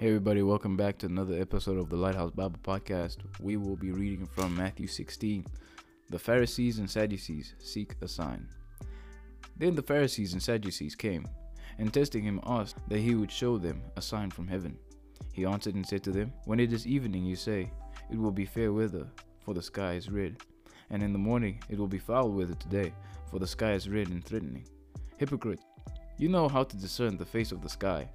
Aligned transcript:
Hey, 0.00 0.06
everybody, 0.06 0.44
welcome 0.44 0.76
back 0.76 0.96
to 0.98 1.06
another 1.06 1.40
episode 1.40 1.76
of 1.76 1.88
the 1.88 1.96
Lighthouse 1.96 2.30
Bible 2.30 2.60
Podcast. 2.62 3.16
We 3.40 3.56
will 3.56 3.74
be 3.74 3.90
reading 3.90 4.26
from 4.26 4.54
Matthew 4.54 4.86
16. 4.86 5.44
The 6.10 6.18
Pharisees 6.20 6.78
and 6.78 6.88
Sadducees 6.88 7.54
seek 7.58 7.96
a 8.00 8.06
sign. 8.06 8.46
Then 9.56 9.74
the 9.74 9.82
Pharisees 9.82 10.34
and 10.34 10.40
Sadducees 10.40 10.94
came, 10.94 11.26
and 11.78 11.92
testing 11.92 12.22
him 12.22 12.40
asked 12.46 12.76
that 12.86 13.00
he 13.00 13.16
would 13.16 13.32
show 13.32 13.58
them 13.58 13.82
a 13.96 14.00
sign 14.00 14.30
from 14.30 14.46
heaven. 14.46 14.78
He 15.32 15.44
answered 15.44 15.74
and 15.74 15.84
said 15.84 16.04
to 16.04 16.12
them, 16.12 16.32
When 16.44 16.60
it 16.60 16.72
is 16.72 16.86
evening, 16.86 17.24
you 17.24 17.34
say, 17.34 17.68
It 18.08 18.18
will 18.18 18.30
be 18.30 18.46
fair 18.46 18.72
weather, 18.72 19.08
for 19.40 19.52
the 19.52 19.62
sky 19.62 19.94
is 19.94 20.08
red. 20.08 20.36
And 20.90 21.02
in 21.02 21.12
the 21.12 21.18
morning, 21.18 21.60
it 21.68 21.76
will 21.76 21.88
be 21.88 21.98
foul 21.98 22.30
weather 22.30 22.54
today, 22.54 22.92
for 23.32 23.40
the 23.40 23.48
sky 23.48 23.72
is 23.72 23.88
red 23.88 24.10
and 24.10 24.24
threatening. 24.24 24.68
Hypocrite, 25.16 25.58
you 26.18 26.28
know 26.28 26.46
how 26.46 26.62
to 26.62 26.76
discern 26.76 27.16
the 27.16 27.26
face 27.26 27.50
of 27.50 27.62
the 27.62 27.68
sky, 27.68 28.08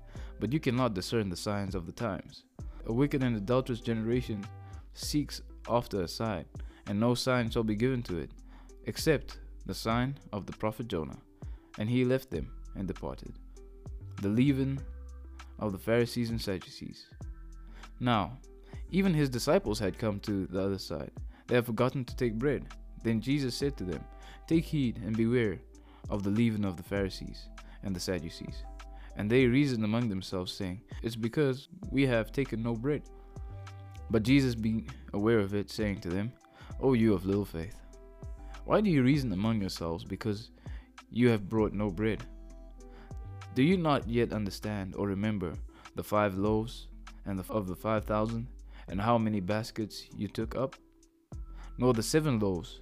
but 0.43 0.51
you 0.51 0.59
cannot 0.59 0.93
discern 0.93 1.29
the 1.29 1.37
signs 1.37 1.73
of 1.73 1.85
the 1.85 1.91
times. 1.93 2.43
A 2.87 2.91
wicked 2.91 3.23
and 3.23 3.37
adulterous 3.37 3.79
generation 3.79 4.43
seeks 4.93 5.41
after 5.69 6.01
a 6.01 6.07
sign, 6.09 6.43
and 6.85 6.99
no 6.99 7.15
sign 7.15 7.49
shall 7.49 7.63
be 7.63 7.77
given 7.77 8.03
to 8.03 8.17
it, 8.17 8.29
except 8.83 9.39
the 9.65 9.73
sign 9.73 10.17
of 10.33 10.45
the 10.45 10.51
prophet 10.51 10.89
Jonah. 10.89 11.15
And 11.79 11.89
he 11.89 12.03
left 12.03 12.29
them 12.29 12.51
and 12.75 12.89
departed. 12.89 13.35
The 14.21 14.27
leaven 14.27 14.81
of 15.59 15.71
the 15.71 15.77
Pharisees 15.77 16.29
and 16.29 16.41
Sadducees. 16.41 17.05
Now, 18.01 18.37
even 18.91 19.13
his 19.13 19.29
disciples 19.29 19.79
had 19.79 19.97
come 19.97 20.19
to 20.19 20.45
the 20.47 20.61
other 20.61 20.77
side. 20.77 21.11
They 21.47 21.55
had 21.55 21.65
forgotten 21.65 22.03
to 22.03 22.15
take 22.17 22.33
bread. 22.33 22.65
Then 23.01 23.21
Jesus 23.21 23.55
said 23.55 23.77
to 23.77 23.85
them, 23.85 24.03
Take 24.45 24.65
heed 24.65 24.97
and 25.05 25.15
beware 25.15 25.59
of 26.09 26.23
the 26.23 26.31
leaven 26.31 26.65
of 26.65 26.75
the 26.75 26.83
Pharisees 26.83 27.47
and 27.83 27.95
the 27.95 28.01
Sadducees. 28.01 28.65
And 29.15 29.29
they 29.29 29.45
reasoned 29.45 29.83
among 29.83 30.09
themselves, 30.09 30.51
saying, 30.51 30.81
It's 31.01 31.15
because 31.15 31.69
we 31.91 32.05
have 32.07 32.31
taken 32.31 32.63
no 32.63 32.73
bread. 32.73 33.03
But 34.09 34.23
Jesus, 34.23 34.55
being 34.55 34.89
aware 35.13 35.39
of 35.39 35.53
it, 35.53 35.69
saying 35.69 36.01
to 36.01 36.09
them, 36.09 36.31
O 36.81 36.93
you 36.93 37.13
of 37.13 37.25
little 37.25 37.45
faith, 37.45 37.79
why 38.65 38.81
do 38.81 38.89
you 38.89 39.03
reason 39.03 39.31
among 39.33 39.59
yourselves 39.59 40.03
because 40.03 40.51
you 41.09 41.29
have 41.29 41.49
brought 41.49 41.73
no 41.73 41.89
bread? 41.89 42.23
Do 43.55 43.61
you 43.61 43.77
not 43.77 44.07
yet 44.07 44.33
understand 44.33 44.95
or 44.95 45.07
remember 45.07 45.53
the 45.95 46.03
five 46.03 46.37
loaves 46.37 46.87
and 47.25 47.37
the, 47.37 47.53
of 47.53 47.67
the 47.67 47.75
five 47.75 48.05
thousand, 48.05 48.47
and 48.87 48.99
how 48.99 49.17
many 49.17 49.39
baskets 49.39 50.07
you 50.15 50.27
took 50.27 50.55
up? 50.55 50.75
Nor 51.77 51.93
the 51.93 52.03
seven 52.03 52.39
loaves 52.39 52.81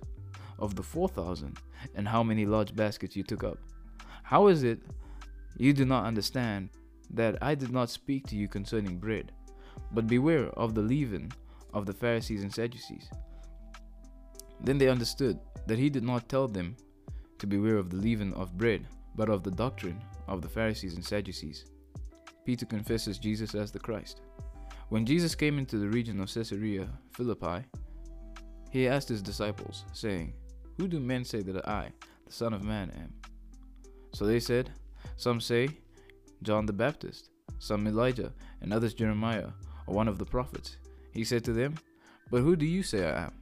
of 0.59 0.75
the 0.75 0.83
four 0.83 1.09
thousand, 1.09 1.57
and 1.95 2.07
how 2.07 2.23
many 2.23 2.45
large 2.45 2.75
baskets 2.75 3.15
you 3.15 3.23
took 3.23 3.43
up? 3.43 3.57
How 4.23 4.47
is 4.47 4.63
it 4.63 4.79
you 5.61 5.73
do 5.73 5.85
not 5.85 6.05
understand 6.05 6.69
that 7.11 7.37
I 7.41 7.53
did 7.53 7.71
not 7.71 7.89
speak 7.89 8.25
to 8.27 8.35
you 8.35 8.47
concerning 8.47 8.97
bread? 8.97 9.31
But 9.91 10.07
beware 10.07 10.47
of 10.57 10.73
the 10.73 10.81
leaven 10.81 11.31
of 11.71 11.85
the 11.85 11.93
Pharisees 11.93 12.41
and 12.41 12.51
Sadducees. 12.51 13.09
Then 14.63 14.79
they 14.79 14.89
understood 14.89 15.39
that 15.67 15.77
he 15.77 15.89
did 15.89 16.03
not 16.03 16.27
tell 16.27 16.47
them 16.47 16.75
to 17.37 17.45
beware 17.45 17.77
of 17.77 17.91
the 17.91 17.97
leaven 17.97 18.33
of 18.33 18.57
bread, 18.57 18.87
but 19.15 19.29
of 19.29 19.43
the 19.43 19.51
doctrine 19.51 20.01
of 20.27 20.41
the 20.41 20.49
Pharisees 20.49 20.95
and 20.95 21.05
Sadducees. 21.05 21.65
Peter 22.43 22.65
confesses 22.65 23.19
Jesus 23.19 23.53
as 23.53 23.71
the 23.71 23.79
Christ. 23.79 24.21
When 24.89 25.05
Jesus 25.05 25.35
came 25.35 25.59
into 25.59 25.77
the 25.77 25.87
region 25.87 26.19
of 26.19 26.33
Caesarea 26.33 26.87
Philippi, 27.13 27.65
he 28.71 28.87
asked 28.87 29.09
his 29.09 29.21
disciples, 29.21 29.85
saying, 29.93 30.33
Who 30.77 30.87
do 30.87 30.99
men 30.99 31.23
say 31.23 31.41
that 31.43 31.67
I, 31.67 31.91
the 32.25 32.33
Son 32.33 32.51
of 32.51 32.63
Man, 32.63 32.89
am? 32.95 33.13
So 34.13 34.25
they 34.25 34.39
said, 34.39 34.71
Some 35.17 35.39
say 35.39 35.69
John 36.43 36.65
the 36.65 36.73
Baptist, 36.73 37.29
some 37.59 37.87
Elijah, 37.87 38.31
and 38.61 38.73
others 38.73 38.93
Jeremiah, 38.93 39.49
or 39.87 39.95
one 39.95 40.07
of 40.07 40.17
the 40.17 40.25
prophets. 40.25 40.77
He 41.11 41.23
said 41.23 41.43
to 41.45 41.53
them, 41.53 41.75
But 42.29 42.41
who 42.41 42.55
do 42.55 42.65
you 42.65 42.83
say 42.83 43.05
I 43.05 43.25
am? 43.25 43.33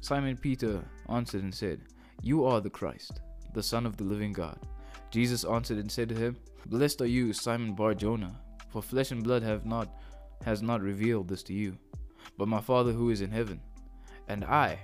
Simon 0.00 0.36
Peter 0.36 0.82
answered 1.08 1.42
and 1.42 1.54
said, 1.54 1.80
You 2.22 2.44
are 2.44 2.60
the 2.60 2.70
Christ, 2.70 3.20
the 3.54 3.62
Son 3.62 3.86
of 3.86 3.96
the 3.96 4.04
living 4.04 4.32
God. 4.32 4.58
Jesus 5.10 5.44
answered 5.44 5.78
and 5.78 5.90
said 5.90 6.08
to 6.10 6.14
him, 6.14 6.36
Blessed 6.66 7.00
are 7.00 7.06
you, 7.06 7.32
Simon 7.32 7.74
Bar 7.74 7.94
Jonah, 7.94 8.38
for 8.68 8.82
flesh 8.82 9.10
and 9.10 9.24
blood 9.24 9.42
have 9.42 9.64
not 9.64 9.88
has 10.44 10.62
not 10.62 10.82
revealed 10.82 11.28
this 11.28 11.42
to 11.44 11.52
you, 11.52 11.76
but 12.36 12.46
my 12.46 12.60
Father 12.60 12.92
who 12.92 13.10
is 13.10 13.22
in 13.22 13.30
heaven. 13.30 13.60
And 14.28 14.44
I 14.44 14.78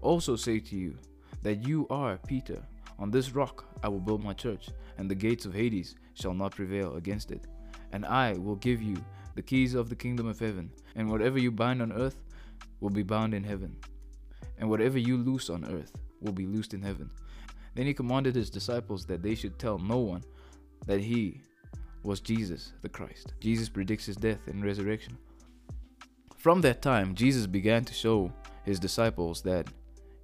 also 0.00 0.34
say 0.34 0.58
to 0.58 0.76
you 0.76 0.96
that 1.42 1.66
you 1.66 1.86
are 1.90 2.18
Peter. 2.26 2.62
On 3.00 3.10
this 3.10 3.34
rock 3.34 3.64
I 3.82 3.88
will 3.88 3.98
build 3.98 4.22
my 4.22 4.34
church, 4.34 4.68
and 4.98 5.10
the 5.10 5.14
gates 5.14 5.46
of 5.46 5.54
Hades 5.54 5.96
shall 6.14 6.34
not 6.34 6.54
prevail 6.54 6.96
against 6.96 7.30
it. 7.32 7.46
And 7.92 8.04
I 8.04 8.34
will 8.34 8.56
give 8.56 8.82
you 8.82 8.96
the 9.34 9.42
keys 9.42 9.74
of 9.74 9.88
the 9.88 9.96
kingdom 9.96 10.26
of 10.26 10.38
heaven, 10.38 10.70
and 10.94 11.10
whatever 11.10 11.38
you 11.38 11.50
bind 11.50 11.80
on 11.80 11.92
earth 11.92 12.22
will 12.80 12.90
be 12.90 13.02
bound 13.02 13.32
in 13.32 13.42
heaven, 13.42 13.74
and 14.58 14.68
whatever 14.68 14.98
you 14.98 15.16
loose 15.16 15.48
on 15.48 15.64
earth 15.64 15.92
will 16.20 16.32
be 16.32 16.46
loosed 16.46 16.74
in 16.74 16.82
heaven. 16.82 17.10
Then 17.74 17.86
he 17.86 17.94
commanded 17.94 18.34
his 18.34 18.50
disciples 18.50 19.06
that 19.06 19.22
they 19.22 19.34
should 19.34 19.58
tell 19.58 19.78
no 19.78 19.98
one 19.98 20.22
that 20.86 21.00
he 21.00 21.40
was 22.02 22.20
Jesus 22.20 22.72
the 22.82 22.88
Christ. 22.88 23.32
Jesus 23.40 23.68
predicts 23.68 24.06
his 24.06 24.16
death 24.16 24.46
and 24.46 24.64
resurrection. 24.64 25.16
From 26.36 26.60
that 26.62 26.82
time, 26.82 27.14
Jesus 27.14 27.46
began 27.46 27.84
to 27.84 27.94
show 27.94 28.32
his 28.64 28.78
disciples 28.78 29.42
that 29.42 29.68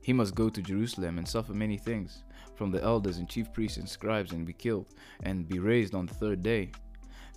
he 0.06 0.12
must 0.12 0.36
go 0.36 0.48
to 0.48 0.62
Jerusalem 0.62 1.18
and 1.18 1.26
suffer 1.26 1.52
many 1.52 1.76
things 1.76 2.22
from 2.54 2.70
the 2.70 2.80
elders 2.80 3.16
and 3.16 3.28
chief 3.28 3.52
priests 3.52 3.76
and 3.76 3.88
scribes 3.88 4.30
and 4.30 4.46
be 4.46 4.52
killed 4.52 4.86
and 5.24 5.48
be 5.48 5.58
raised 5.58 5.96
on 5.96 6.06
the 6.06 6.14
third 6.14 6.44
day. 6.44 6.70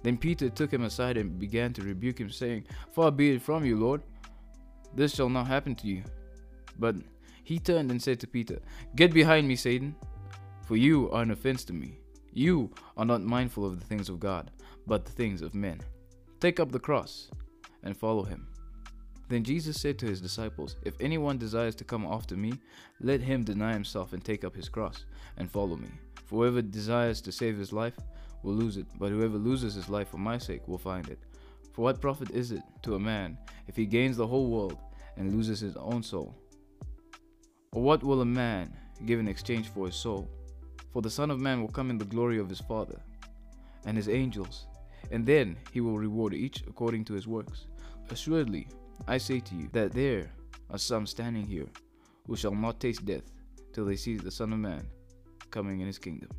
Then 0.04 0.20
Peter 0.20 0.52
took 0.52 0.72
him 0.72 0.84
aside 0.84 1.18
and 1.18 1.40
began 1.40 1.74
to 1.74 1.82
rebuke 1.82 2.20
him, 2.20 2.30
saying, 2.30 2.66
Far 2.92 3.10
be 3.10 3.32
it 3.32 3.42
from 3.42 3.66
you, 3.66 3.76
Lord, 3.76 4.04
this 4.94 5.16
shall 5.16 5.30
not 5.30 5.48
happen 5.48 5.74
to 5.78 5.88
you. 5.88 6.04
But 6.78 6.98
he 7.44 7.58
turned 7.58 7.90
and 7.90 8.00
said 8.00 8.20
to 8.20 8.28
Peter, 8.28 8.60
Get 8.96 9.16
behind 9.16 9.48
me, 9.48 9.56
Satan, 9.56 9.96
for 10.68 10.78
you 10.78 11.10
are 11.10 11.24
an 11.24 11.32
offense 11.32 11.64
to 11.66 11.74
me. 11.74 11.98
You 12.34 12.72
are 12.98 13.06
not 13.06 13.24
mindful 13.24 13.66
of 13.66 13.80
the 13.80 13.86
things 13.88 14.10
of 14.10 14.20
God, 14.20 14.52
but 14.86 15.06
the 15.06 15.12
things 15.12 15.42
of 15.42 15.56
men. 15.56 15.82
Take 16.40 16.60
up 16.60 16.72
the 16.72 16.80
cross 16.80 17.32
and 17.82 17.98
follow 17.98 18.22
him. 18.22 18.46
Then 19.30 19.44
Jesus 19.44 19.80
said 19.80 20.00
to 20.00 20.08
his 20.08 20.20
disciples, 20.20 20.76
If 20.84 21.00
anyone 21.00 21.38
desires 21.38 21.76
to 21.76 21.84
come 21.84 22.04
after 22.06 22.36
me, 22.36 22.54
let 23.00 23.22
him 23.22 23.44
deny 23.44 23.74
himself 23.74 24.12
and 24.12 24.26
take 24.26 24.44
up 24.44 24.56
his 24.56 24.70
cross 24.70 25.06
and 25.38 25.50
follow 25.50 25.78
me. 25.78 25.90
For 26.26 26.40
whoever 26.40 26.64
desires 26.64 27.22
to 27.22 27.32
save 27.32 27.58
his 27.58 27.72
life 27.72 27.94
will 28.42 28.56
lose 28.56 28.78
it, 28.78 28.88
but 28.98 29.12
whoever 29.12 29.38
loses 29.38 29.76
his 29.76 29.88
life 29.88 30.10
for 30.10 30.18
my 30.18 30.40
sake 30.40 30.68
will 30.68 30.80
find 30.80 31.08
it. 31.10 31.20
For 31.74 31.84
what 31.84 32.02
profit 32.02 32.32
is 32.32 32.52
it 32.52 32.64
to 32.82 32.96
a 32.96 33.00
man 33.00 33.38
if 33.68 33.76
he 33.76 33.86
gains 33.86 34.18
the 34.18 34.26
whole 34.26 34.50
world 34.50 34.80
and 35.16 35.32
loses 35.32 35.60
his 35.60 35.78
own 35.78 36.02
soul? 36.02 36.36
Or 37.72 37.84
what 37.84 38.04
will 38.04 38.22
a 38.22 38.26
man 38.26 38.76
give 39.06 39.20
in 39.20 39.28
exchange 39.28 39.70
for 39.70 39.86
his 39.86 39.96
soul? 39.96 40.28
For 40.92 41.04
the 41.04 41.10
Son 41.10 41.30
of 41.30 41.40
Man 41.40 41.62
will 41.62 41.70
come 41.70 41.92
in 41.92 42.00
the 42.00 42.06
glory 42.06 42.40
of 42.40 42.50
his 42.50 42.62
Father 42.62 43.00
and 43.86 43.96
his 43.96 44.10
angels, 44.10 44.66
and 45.12 45.24
then 45.24 45.56
he 45.72 45.82
will 45.82 46.00
reward 46.00 46.34
each 46.34 46.64
according 46.68 47.06
to 47.06 47.14
his 47.14 47.28
works. 47.28 47.68
Assuredly, 48.10 48.68
I 49.08 49.18
say 49.18 49.40
to 49.40 49.56
you 49.56 49.70
that 49.74 49.92
there 49.92 50.32
are 50.70 50.78
some 50.78 51.08
standing 51.08 51.46
here 51.46 51.68
who 52.28 52.36
shall 52.36 52.54
not 52.54 52.80
taste 52.80 53.06
death 53.06 53.32
till 53.74 53.86
they 53.86 53.96
see 53.96 54.18
the 54.18 54.32
Son 54.32 54.54
of 54.54 54.60
Man 54.60 54.86
coming 55.52 55.80
in 55.80 55.88
his 55.88 55.98
kingdom. 55.98 56.30